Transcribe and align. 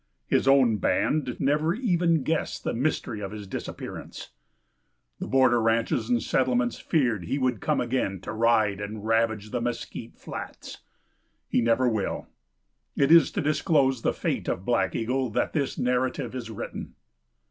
His 0.25 0.47
own 0.47 0.77
band 0.77 1.37
never 1.39 1.75
even 1.75 2.23
guessed 2.23 2.63
the 2.63 2.73
mystery 2.73 3.19
of 3.21 3.29
his 3.31 3.45
disappearance. 3.45 4.31
The 5.19 5.27
border 5.27 5.61
ranches 5.61 6.09
and 6.09 6.23
settlements 6.23 6.79
feared 6.79 7.25
he 7.25 7.37
would 7.37 7.61
come 7.61 7.79
again 7.79 8.19
to 8.21 8.31
ride 8.33 8.81
and 8.81 9.05
ravage 9.05 9.51
the 9.51 9.61
mesquite 9.61 10.17
flats. 10.17 10.79
He 11.47 11.61
never 11.61 11.87
will. 11.87 12.25
It 12.95 13.11
is 13.11 13.29
to 13.33 13.41
disclose 13.41 14.01
the 14.01 14.11
fate 14.11 14.47
of 14.47 14.65
Black 14.65 14.95
Eagle 14.95 15.29
that 15.29 15.53
this 15.53 15.77
narrative 15.77 16.33
is 16.33 16.49
written. 16.49 16.95